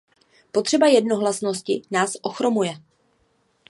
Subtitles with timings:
[0.51, 2.73] Potřeba jednohlasnosti nás ochromuje.